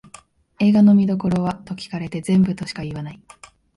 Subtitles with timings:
[0.57, 3.21] 映画の見どころはと聞かれて全部としか言わない